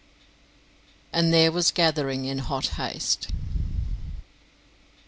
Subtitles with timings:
[1.13, 3.27] "And there was gathering in hot haste."